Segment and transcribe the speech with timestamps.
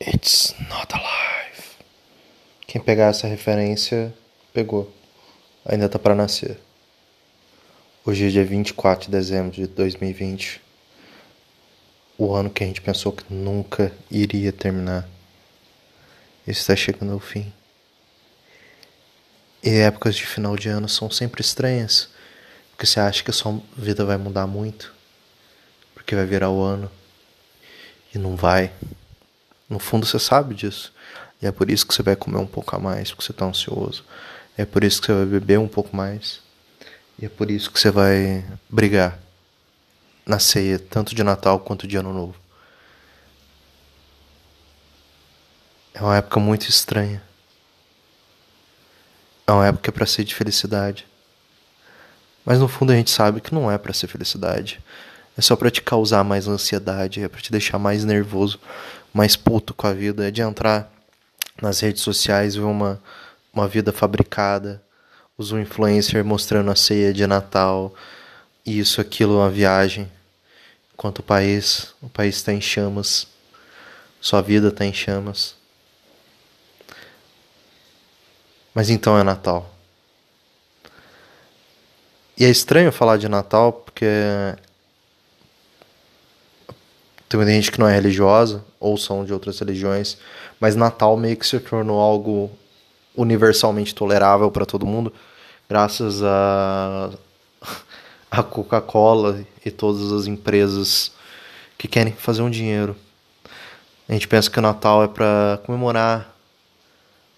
[0.00, 1.76] It's not alive.
[2.68, 4.14] Quem pegar essa referência,
[4.52, 4.94] pegou.
[5.64, 6.56] Ainda tá para nascer.
[8.06, 10.62] Hoje é dia 24 de dezembro de 2020.
[12.16, 15.08] O ano que a gente pensou que nunca iria terminar.
[16.46, 17.52] Está chegando ao fim.
[19.64, 22.08] E épocas de final de ano são sempre estranhas.
[22.70, 24.94] Porque você acha que a sua vida vai mudar muito.
[25.92, 26.88] Porque vai virar o ano.
[28.14, 28.72] E não vai.
[29.68, 30.92] No fundo você sabe disso.
[31.40, 33.44] E é por isso que você vai comer um pouco a mais, porque você está
[33.44, 34.04] ansioso.
[34.56, 36.40] É por isso que você vai beber um pouco mais.
[37.18, 39.18] E é por isso que você vai brigar
[40.26, 42.34] na ceia, tanto de Natal quanto de Ano Novo.
[45.94, 47.22] É uma época muito estranha.
[49.46, 51.06] É uma época para ser de felicidade.
[52.44, 54.80] Mas no fundo a gente sabe que não é para ser felicidade.
[55.38, 58.58] É só para te causar mais ansiedade, é para te deixar mais nervoso,
[59.14, 60.92] mais puto com a vida, é de entrar
[61.62, 63.00] nas redes sociais ver uma,
[63.54, 64.82] uma vida fabricada,
[65.36, 67.94] os influencer mostrando a ceia de Natal,
[68.66, 70.10] isso, aquilo, uma viagem,
[70.92, 73.28] enquanto o país, o país está em chamas,
[74.20, 75.54] sua vida está em chamas.
[78.74, 79.72] Mas então é Natal.
[82.36, 84.04] E é estranho falar de Natal porque
[87.28, 90.16] tem muita gente que não é religiosa ou são de outras religiões,
[90.58, 92.50] mas Natal meio que se tornou algo
[93.16, 95.12] universalmente tolerável para todo mundo,
[95.68, 97.10] graças a
[98.30, 101.12] a Coca-Cola e todas as empresas
[101.76, 102.96] que querem fazer um dinheiro.
[104.08, 106.34] A gente pensa que o Natal é para comemorar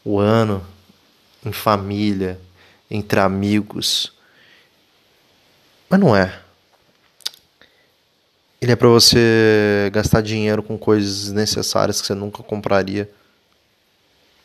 [0.05, 0.65] o ano
[1.45, 2.41] em família,
[2.91, 4.13] entre amigos.
[5.89, 6.41] Mas não é.
[8.61, 13.11] Ele é para você gastar dinheiro com coisas necessárias que você nunca compraria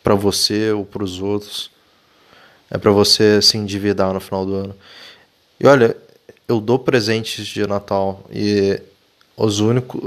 [0.01, 1.69] para você ou para os outros.
[2.71, 4.75] É para você se endividar no final do ano.
[5.59, 5.97] E olha,
[6.47, 8.81] eu dou presentes de Natal e
[9.35, 10.01] os únicos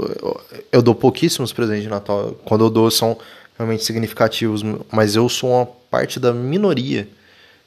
[0.71, 2.35] eu dou pouquíssimos presentes de Natal.
[2.43, 3.15] Quando eu dou são
[3.57, 7.07] realmente significativos, mas eu sou uma parte da minoria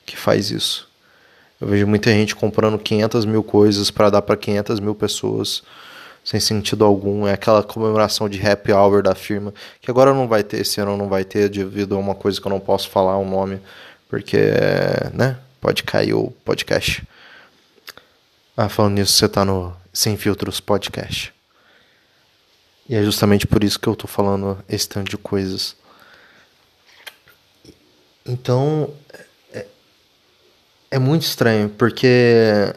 [0.04, 0.88] que faz isso.
[1.60, 5.62] Eu vejo muita gente comprando 500 mil coisas para dar para 500 mil pessoas
[6.24, 7.26] sem sentido algum.
[7.26, 10.96] É aquela comemoração de happy hour da firma, que agora não vai ter, esse ano
[10.96, 13.60] não vai ter, devido a uma coisa que eu não posso falar o um nome,
[14.08, 14.38] porque,
[15.12, 17.06] né, pode cair o podcast.
[18.56, 21.32] Ah, falando nisso, você tá no Sem Filtros Podcast.
[22.88, 25.76] E é justamente por isso que eu tô falando esse tanto de coisas.
[28.26, 28.92] Então,
[29.52, 29.66] é,
[30.90, 32.74] é muito estranho, porque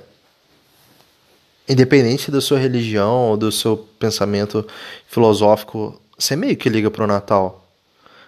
[1.68, 4.66] independente da sua religião ou do seu pensamento
[5.08, 7.66] filosófico, você meio que liga pro Natal.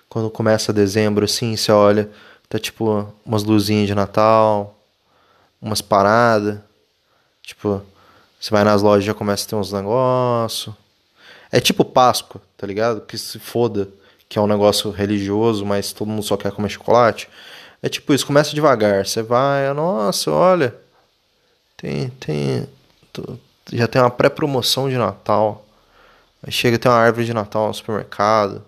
[0.09, 2.09] Quando começa dezembro, assim, você olha,
[2.50, 4.78] tá tipo umas luzinhas de Natal,
[5.62, 6.59] umas paradas.
[7.44, 7.81] Tipo,
[8.40, 10.74] você vai nas lojas já começa a ter uns negócios.
[11.52, 13.02] É tipo Páscoa, tá ligado?
[13.02, 13.88] Que se foda,
[14.28, 17.30] que é um negócio religioso, mas todo mundo só quer comer chocolate.
[17.81, 19.06] É tipo isso, começa devagar.
[19.06, 20.75] Você vai, nossa, olha,
[21.78, 22.68] tem, tem
[23.72, 25.66] já tem uma pré-promoção de Natal.
[26.44, 28.63] Aí chega tem uma árvore de Natal no supermercado.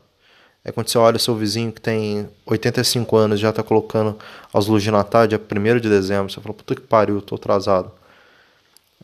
[0.64, 4.18] Aí quando você olha o seu vizinho que tem 85 anos já tá colocando
[4.54, 7.92] as luzes de Natal dia 1 de dezembro, você fala, puta que pariu, tô atrasado.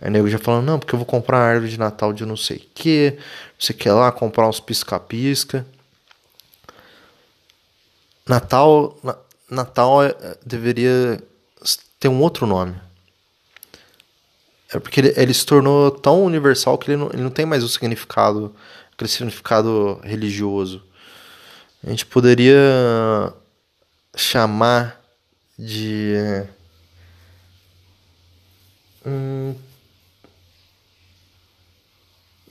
[0.01, 2.57] Aí nego já falando, não, porque eu vou comprar árvore de Natal de não sei
[2.57, 3.17] o que.
[3.57, 5.66] Você quer lá comprar uns pisca-pisca.
[8.28, 8.97] Natal,
[9.50, 10.13] Natal é,
[10.45, 11.22] deveria
[12.00, 12.75] ter um outro nome.
[14.75, 17.63] É porque ele, ele, se tornou tão universal que ele não, ele não tem mais
[17.63, 18.53] o significado,
[18.91, 20.84] aquele significado religioso.
[21.81, 23.34] A gente poderia
[24.18, 25.02] chamar
[25.58, 26.16] de.
[29.06, 29.56] Hum,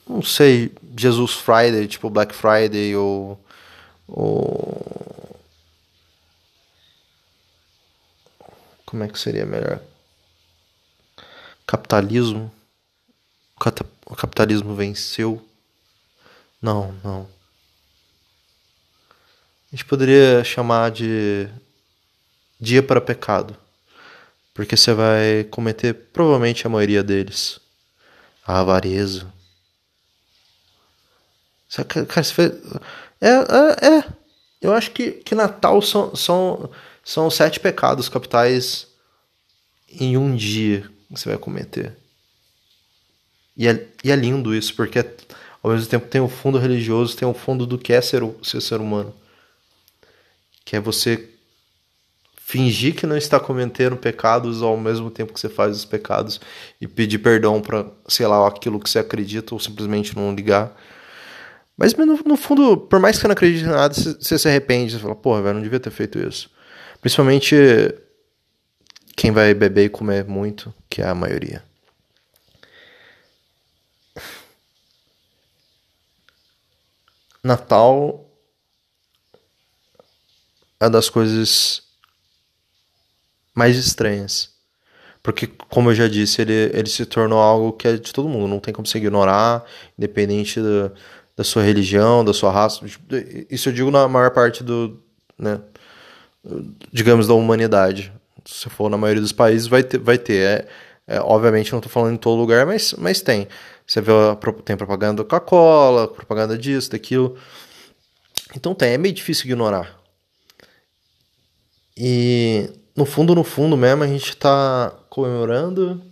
[0.09, 3.39] não sei, Jesus Friday, tipo Black Friday ou.
[4.09, 5.37] ou
[8.87, 9.83] como é que seria melhor?
[11.67, 12.53] Capitalismo,
[14.07, 15.47] o capitalismo venceu.
[16.61, 17.29] Não, não.
[19.69, 21.49] A gente poderia chamar de
[22.61, 23.57] dia para pecado,
[24.53, 27.61] porque você vai cometer provavelmente a maioria deles.
[28.47, 29.33] A avareza.
[31.89, 32.53] Cara, você fez...
[33.21, 34.13] é, é, é.
[34.61, 36.71] Eu acho que, que Natal são, são,
[37.03, 38.87] são sete pecados capitais
[39.91, 41.93] em um dia você vai cometer.
[43.57, 44.99] E é, e é lindo isso, porque
[45.63, 48.61] ao mesmo tempo tem o fundo religioso, tem o fundo do que é ser, ser
[48.61, 49.15] ser humano.
[50.65, 51.31] Que é você
[52.37, 56.41] fingir que não está cometendo pecados ao mesmo tempo que você faz os pecados
[56.81, 60.77] e pedir perdão para, sei lá, aquilo que você acredita ou simplesmente não ligar.
[61.77, 64.49] Mas no, no fundo, por mais que você não acredite em nada, você, você se
[64.49, 66.51] arrepende, você fala, porra, velho, não devia ter feito isso.
[67.01, 67.57] Principalmente
[69.17, 71.63] quem vai beber e comer muito, que é a maioria.
[77.43, 78.27] Natal
[80.81, 81.83] é das coisas
[83.55, 84.53] mais estranhas.
[85.23, 88.49] Porque, como eu já disse, ele, ele se tornou algo que é de todo mundo,
[88.49, 89.65] não tem como se ignorar,
[89.99, 90.93] independente da,
[91.37, 92.85] da sua religião, da sua raça.
[93.51, 95.03] Isso eu digo na maior parte do,
[95.39, 95.61] né,
[96.93, 98.13] digamos, da humanidade.
[98.45, 99.99] Se for na maioria dos países, vai ter.
[99.99, 100.69] Vai ter.
[101.07, 103.49] É, é obviamente, não estou falando em todo lugar, mas, mas tem.
[103.87, 104.13] Você vê,
[104.65, 107.37] tem propaganda da Coca-Cola, propaganda disso, daquilo.
[108.57, 110.01] Então tem, é meio difícil ignorar.
[111.97, 116.03] E no fundo, no fundo mesmo, a gente está comemorando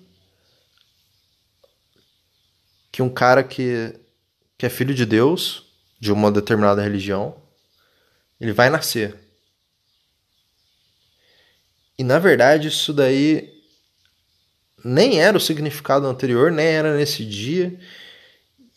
[2.90, 3.98] que um cara que,
[4.58, 7.36] que é filho de Deus, de uma determinada religião,
[8.40, 9.21] ele vai nascer.
[12.02, 13.48] E na verdade, isso daí
[14.84, 17.78] nem era o significado anterior, nem era nesse dia.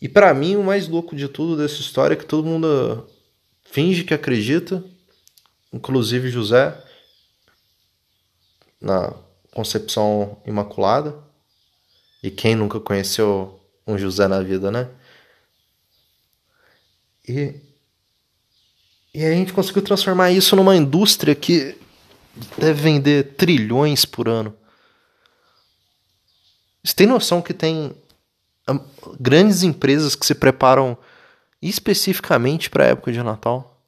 [0.00, 3.04] E para mim, o mais louco de tudo dessa história é que todo mundo
[3.64, 4.80] finge que acredita,
[5.72, 6.80] inclusive José
[8.80, 9.12] na
[9.52, 11.18] concepção imaculada.
[12.22, 14.88] E quem nunca conheceu um José na vida, né?
[17.28, 17.56] E,
[19.12, 21.76] e a gente conseguiu transformar isso numa indústria que
[22.58, 24.56] deve vender trilhões por ano.
[26.82, 27.94] Você tem noção que tem
[29.18, 30.96] grandes empresas que se preparam
[31.60, 33.80] especificamente para a época de Natal?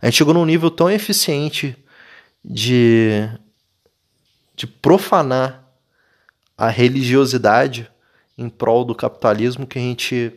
[0.00, 1.76] A gente chegou num nível tão eficiente
[2.44, 3.30] de
[4.54, 5.66] de profanar
[6.56, 7.90] a religiosidade
[8.36, 10.32] em prol do capitalismo que a gente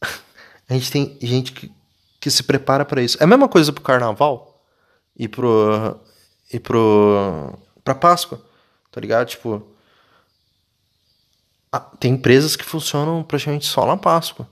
[0.68, 1.72] a gente tem gente que,
[2.20, 3.16] que se prepara para isso.
[3.20, 4.51] É a mesma coisa pro carnaval
[5.16, 6.00] e pro
[6.52, 8.40] e pro pra Páscoa,
[8.90, 9.28] tá ligado?
[9.28, 9.66] Tipo,
[11.98, 14.48] tem empresas que funcionam praticamente só na Páscoa.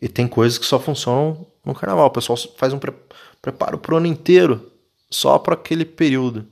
[0.00, 2.06] E tem coisas que só funcionam no carnaval.
[2.06, 2.92] O pessoal faz um pre
[3.42, 4.70] preparo pro ano inteiro
[5.10, 6.46] só para aquele período.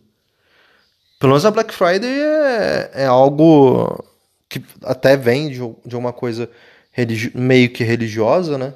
[1.19, 4.05] Pelo menos a Black Friday é, é algo
[4.49, 6.51] que até vem de, de uma coisa
[7.35, 8.75] meio que religiosa, né?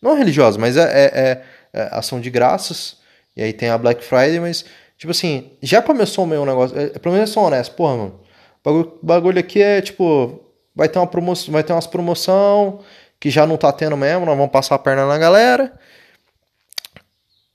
[0.00, 2.98] Não religiosa, mas é, é, é, é, ação de graças.
[3.36, 4.64] E aí tem a Black Friday, mas,
[4.96, 6.78] tipo assim, já começou meio um negócio.
[6.78, 8.20] É, pelo menos eu sou honesto, porra, mano.
[8.64, 10.40] Bagulho, bagulho aqui é tipo.
[10.74, 12.80] Vai ter uma promoção, vai ter umas promoção
[13.18, 15.72] que já não tá tendo mesmo, nós vamos passar a perna na galera.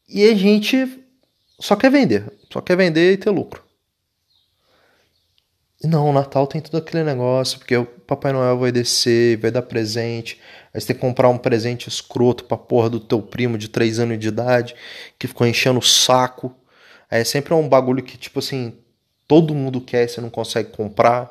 [0.09, 0.99] E a gente
[1.59, 2.31] só quer vender.
[2.51, 3.63] Só quer vender e ter lucro.
[5.83, 9.63] Não, o Natal tem tudo aquele negócio, porque o Papai Noel vai descer, vai dar
[9.63, 10.39] presente.
[10.73, 13.99] Aí você tem que comprar um presente escroto pra porra do teu primo de 3
[13.99, 14.75] anos de idade,
[15.19, 16.55] que ficou enchendo o saco.
[17.09, 18.77] Aí é sempre um bagulho que, tipo assim,
[19.27, 21.29] todo mundo quer, você não consegue comprar.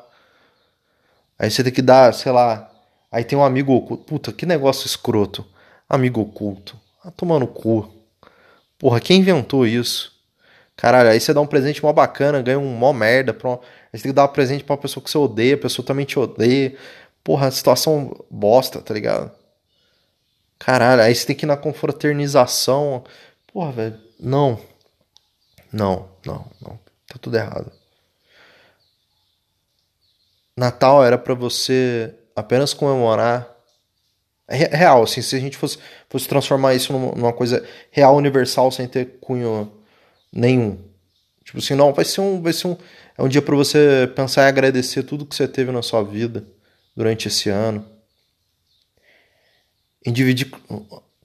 [1.39, 2.71] Aí você tem que dar, sei lá.
[3.11, 4.03] Aí tem um amigo oculto.
[4.05, 5.45] Puta, que negócio escroto.
[5.89, 6.79] Amigo oculto.
[7.03, 7.91] Ah, tomando cu.
[8.77, 10.11] Porra, quem inventou isso?
[10.75, 13.33] Caralho, aí você dá um presente mó bacana, ganha um mó merda.
[13.33, 13.51] Pra.
[13.53, 13.57] Aí
[13.91, 16.05] você tem que dar um presente pra uma pessoa que você odeia, a pessoa também
[16.05, 16.75] te odeia.
[17.23, 19.31] Porra, situação bosta, tá ligado?
[20.63, 23.03] Caralho, aí você tem que ir na confraternização.
[23.51, 24.59] Porra, velho, não.
[25.73, 26.79] Não, não, não.
[27.07, 27.71] Tá tudo errado.
[30.55, 33.49] Natal era para você apenas comemorar.
[34.47, 38.87] É real, assim, se a gente fosse, fosse transformar isso numa coisa real, universal, sem
[38.87, 39.71] ter cunho
[40.31, 40.77] nenhum.
[41.43, 42.77] Tipo assim, não, vai ser um, vai ser um,
[43.17, 46.45] é um dia para você pensar e agradecer tudo que você teve na sua vida
[46.95, 47.83] durante esse ano.
[50.05, 50.51] Em dividir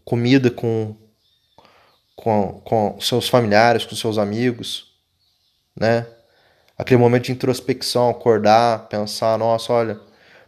[0.04, 0.96] comida com,
[2.14, 4.94] com, com seus familiares, com seus amigos,
[5.74, 6.06] né?
[6.78, 10.00] Aquele momento de introspecção, acordar, pensar, nossa, olha,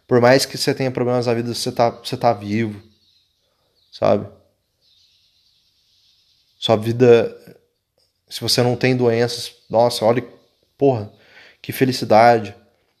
[0.07, 2.81] por mais que você tenha problemas na vida, você tá, você tá vivo,
[3.91, 4.27] sabe?
[6.59, 7.35] Sua vida
[8.29, 10.23] se você não tem doenças, nossa, olha,
[10.77, 11.11] porra,
[11.61, 12.55] que felicidade.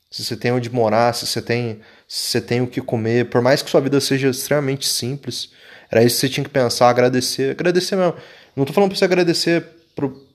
[0.09, 3.41] Se você tem onde morar, se você tem, se você tem o que comer, por
[3.41, 5.51] mais que sua vida seja extremamente simples,
[5.91, 8.15] era isso que você tinha que pensar, agradecer, agradecer mesmo.
[8.55, 10.27] Não tô falando para você agradecer pro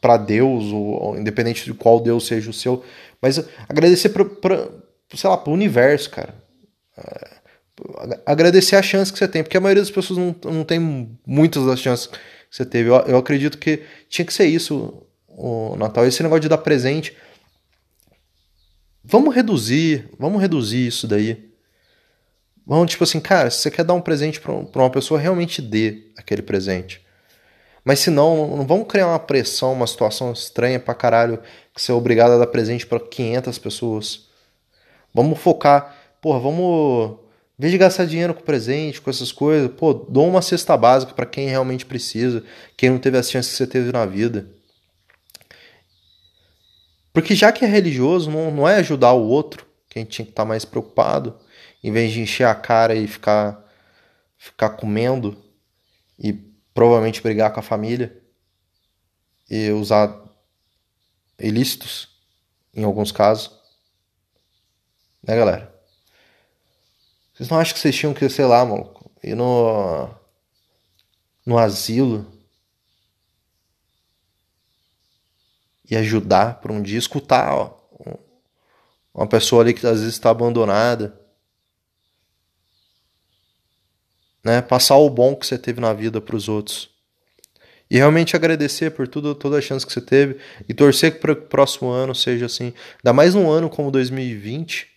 [0.00, 2.84] para Deus, ou, ou, independente de qual Deus seja o seu,
[3.20, 4.68] mas agradecer para
[5.14, 6.34] sei lá, pro universo, cara.
[6.96, 7.36] É,
[8.24, 10.78] agradecer a chance que você tem, porque a maioria das pessoas não, não tem
[11.26, 12.16] muitas das chances que
[12.50, 12.88] você teve.
[12.88, 16.06] Eu, eu acredito que tinha que ser isso o Natal.
[16.06, 17.16] Esse negócio de dar presente.
[19.08, 21.48] Vamos reduzir, vamos reduzir isso daí.
[22.66, 26.08] Vamos, tipo assim, cara, se você quer dar um presente pra uma pessoa, realmente dê
[26.16, 27.00] aquele presente.
[27.84, 31.38] Mas se não, não vamos criar uma pressão, uma situação estranha pra caralho,
[31.72, 34.26] que você é obrigado a dar presente para 500 pessoas.
[35.14, 37.18] Vamos focar, porra, vamos.
[37.56, 41.14] Em vez de gastar dinheiro com presente, com essas coisas, pô, dou uma cesta básica
[41.14, 42.42] para quem realmente precisa,
[42.76, 44.48] quem não teve as chances que você teve na vida.
[47.16, 50.42] Porque já que é religioso, não, não é ajudar o outro, quem tinha que estar
[50.42, 51.40] tá mais preocupado,
[51.82, 53.66] em vez de encher a cara e ficar,
[54.36, 55.42] ficar comendo
[56.18, 56.34] e
[56.74, 58.22] provavelmente brigar com a família
[59.48, 60.14] e usar
[61.38, 62.20] ilícitos
[62.74, 63.50] em alguns casos.
[65.22, 65.74] Né, galera?
[67.32, 70.10] Vocês não acham que vocês tinham que, sei lá, maluco, ir no.
[71.46, 72.30] no asilo
[75.90, 77.76] e ajudar por um dia, escutar ó,
[79.16, 81.18] uma pessoa ali que às vezes está abandonada.
[84.44, 84.60] Né?
[84.60, 86.90] Passar o bom que você teve na vida para os outros.
[87.90, 90.38] E realmente agradecer por tudo, toda a chance que você teve
[90.68, 92.74] e torcer para o próximo ano seja assim.
[92.98, 94.88] Ainda mais num ano como 2020.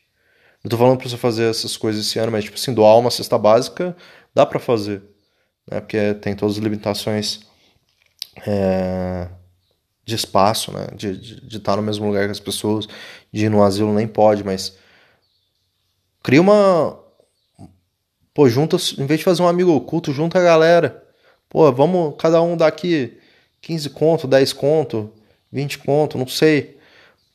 [0.63, 3.09] Não tô falando para você fazer essas coisas esse ano, mas tipo assim, doar uma
[3.09, 3.95] cesta básica
[4.35, 5.01] dá para fazer.
[5.69, 5.79] Né?
[5.79, 7.41] Porque tem todas as limitações.
[8.45, 9.29] É
[10.09, 10.87] de espaço, né?
[10.95, 12.87] De, de, de estar no mesmo lugar que as pessoas,
[13.31, 14.77] de ir no asilo nem pode, mas
[16.23, 16.99] cria uma.
[18.33, 21.03] Pô, junta, em vez de fazer um amigo oculto, junta a galera.
[21.47, 23.17] Pô, vamos cada um daqui
[23.61, 25.11] 15 conto, 10 conto,
[25.51, 26.77] 20 conto, não sei.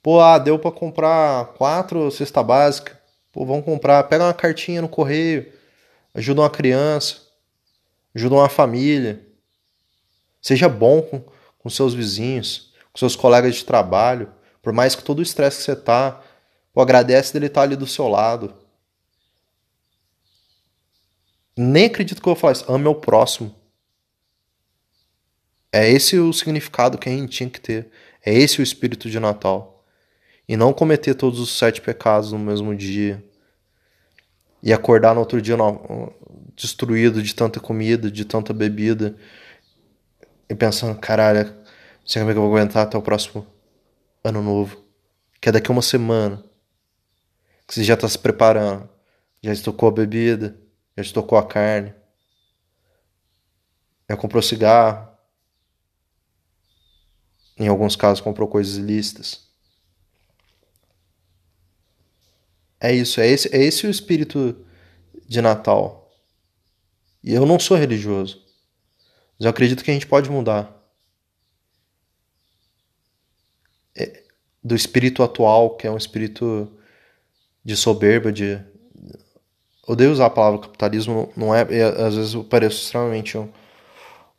[0.02, 2.98] Pô, ah, deu para comprar quatro cesta básica.
[3.32, 4.04] Pô, vamos comprar.
[4.04, 5.52] Pega uma cartinha no correio.
[6.14, 7.22] Ajuda uma criança.
[8.14, 9.20] Ajuda uma família.
[10.40, 11.22] Seja bom com,
[11.64, 14.30] com seus vizinhos, com seus colegas de trabalho,
[14.60, 16.22] por mais que todo o estresse que você tá,
[16.74, 18.54] pô, agradece dele estar tá ali do seu lado.
[21.56, 22.70] Nem acredito que eu vou falar isso.
[22.70, 23.54] Ame o próximo.
[25.72, 27.90] É esse o significado que a gente tinha que ter.
[28.24, 29.86] É esse o espírito de Natal.
[30.46, 33.24] E não cometer todos os sete pecados no mesmo dia.
[34.62, 35.56] E acordar no outro dia
[36.54, 39.16] destruído de tanta comida, de tanta bebida,
[40.48, 43.46] e pensando, caralho, não sei como é que eu vou aguentar até o próximo
[44.22, 44.84] ano novo.
[45.40, 46.44] Que é daqui a uma semana.
[47.66, 48.88] Que você já tá se preparando.
[49.42, 50.58] Já estocou a bebida,
[50.96, 51.94] já estocou a carne.
[54.08, 55.08] Já comprou cigarro.
[57.56, 59.48] Em alguns casos comprou coisas ilícitas.
[62.80, 64.66] É isso, é esse, é esse o espírito
[65.26, 66.12] de Natal.
[67.22, 68.43] E eu não sou religioso.
[69.38, 70.70] Mas eu acredito que a gente pode mudar.
[73.96, 74.22] É,
[74.62, 76.70] do espírito atual, que é um espírito
[77.64, 78.58] de soberba, de.
[79.86, 81.62] Odeio usar a palavra capitalismo, não é.
[81.62, 83.48] Às vezes eu pareço extremamente um.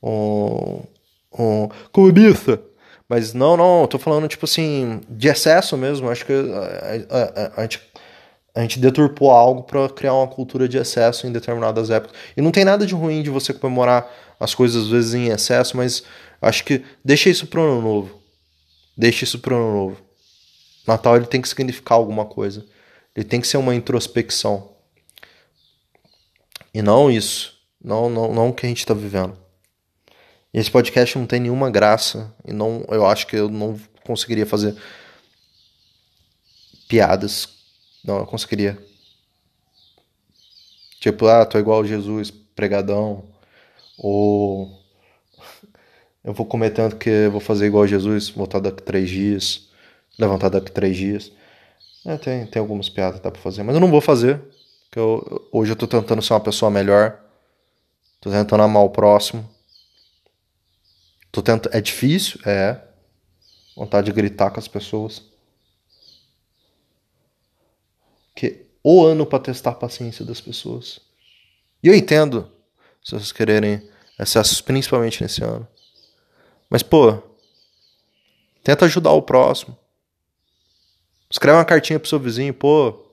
[0.01, 0.83] um,
[1.37, 2.61] um comunista.
[3.07, 6.09] Mas não, não, eu tô falando tipo assim, de excesso mesmo.
[6.09, 7.79] Acho que a, a, a, a gente
[8.55, 12.15] a gente deturpou algo para criar uma cultura de excesso em determinadas épocas.
[12.37, 14.09] E não tem nada de ruim de você comemorar
[14.39, 16.03] as coisas às vezes em excesso, mas
[16.41, 18.21] acho que deixa isso pro ano novo.
[18.97, 19.97] Deixa isso pro ano novo.
[20.87, 22.65] Natal ele tem que significar alguma coisa.
[23.13, 24.71] Ele tem que ser uma introspecção.
[26.73, 27.59] E não isso.
[27.83, 29.37] Não, não, não o que a gente está vivendo.
[30.53, 32.33] Esse podcast não tem nenhuma graça.
[32.45, 34.77] E não, eu acho que eu não conseguiria fazer
[36.87, 37.54] piadas
[38.05, 38.77] não, eu conseguiria.
[40.99, 43.23] Tipo, ah, tô igual Jesus, pregadão.
[43.97, 44.69] Ou
[46.23, 49.69] eu vou comer tanto que vou fazer igual Jesus, voltar daqui três dias,
[50.19, 51.31] levantar daqui três dias.
[52.05, 54.39] É, tem, tem algumas piadas que dá pra fazer, mas eu não vou fazer.
[54.85, 57.19] Porque eu, hoje eu tô tentando ser uma pessoa melhor.
[58.21, 59.47] Tô tentando amar o próximo.
[61.31, 62.39] Tô tentando, é difícil?
[62.45, 62.79] É.
[63.75, 65.34] Vontade de gritar com as pessoas
[68.35, 70.99] que o ano para testar a paciência das pessoas.
[71.81, 72.51] E eu entendo
[73.03, 73.87] se vocês quererem
[74.19, 75.67] excessos, principalmente nesse ano.
[76.69, 77.21] Mas, pô,
[78.63, 79.77] tenta ajudar o próximo.
[81.29, 83.03] Escreve uma cartinha pro seu vizinho, pô.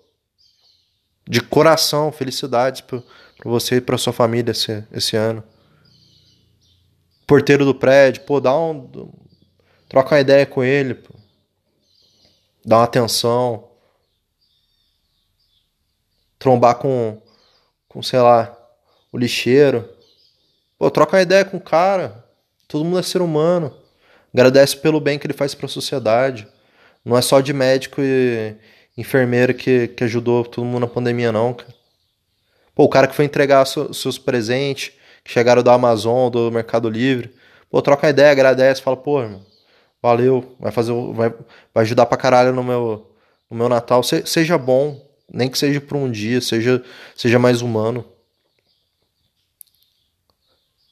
[1.27, 3.01] De coração, felicidades pra
[3.45, 5.43] você e pra sua família esse, esse ano.
[7.27, 9.11] Porteiro do prédio, pô, dá um.
[9.89, 11.15] Troca uma ideia com ele, pô.
[12.65, 13.72] Dá uma atenção
[16.43, 17.23] trombar com,
[17.89, 18.53] com sei lá,
[19.13, 19.89] o lixeiro.
[20.77, 22.25] Pô, troca uma ideia com o cara.
[22.67, 23.73] Todo mundo é ser humano.
[24.35, 26.49] Agradece pelo bem que ele faz para a sociedade.
[27.05, 28.57] Não é só de médico e
[28.99, 31.73] enfermeira que, que ajudou todo mundo na pandemia, não, cara.
[32.75, 37.33] Pô, o cara que foi entregar seus presentes, que chegaram da Amazon, do Mercado Livre.
[37.71, 39.43] Pô, troca uma ideia, agradece, fala, pô, irmão,
[40.03, 41.33] valeu, vai fazer, vai,
[41.73, 43.15] vai ajudar pra caralho no meu,
[43.51, 44.03] no meu Natal.
[44.03, 45.01] Se, seja bom,
[45.33, 46.85] nem que seja por um dia, seja,
[47.17, 48.07] seja mais humano.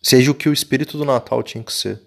[0.02, 2.00] Seja o que o espírito do Natal tinha que ser.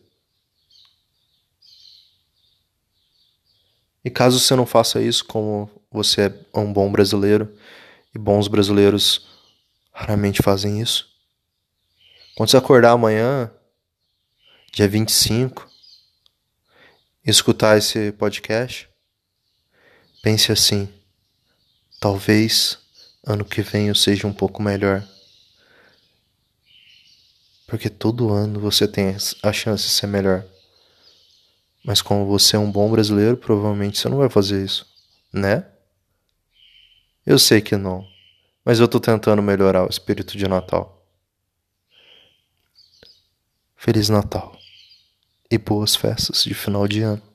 [4.03, 7.55] E caso você não faça isso, como você é um bom brasileiro,
[8.13, 9.27] e bons brasileiros
[9.91, 11.13] raramente fazem isso,
[12.35, 13.51] quando você acordar amanhã,
[14.71, 15.69] dia 25,
[17.23, 18.89] e escutar esse podcast,
[20.21, 20.91] pense assim:
[22.03, 22.77] talvez
[23.25, 25.07] ano que vem eu seja um pouco melhor.
[27.65, 30.43] Porque todo ano você tem a chance de ser melhor.
[31.81, 34.85] Mas como você é um bom brasileiro, provavelmente você não vai fazer isso,
[35.31, 35.65] né?
[37.25, 38.05] Eu sei que não,
[38.65, 41.07] mas eu tô tentando melhorar o espírito de Natal.
[43.77, 44.57] Feliz Natal
[45.49, 47.32] e boas festas de final de ano.